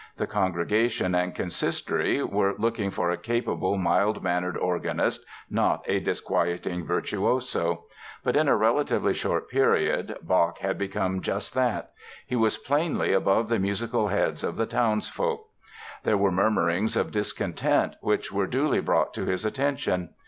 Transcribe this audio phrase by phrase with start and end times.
[0.17, 6.85] The congregation and Consistory were looking for a capable, mild mannered organist, not a disquieting
[6.87, 7.83] virtuoso.
[8.23, 11.91] But in a relatively short period Bach had become just that.
[12.25, 15.47] He was plainly above the musical heads of the townsfolk.
[16.01, 20.15] There were murmurings of discontent which were duly brought to his attention.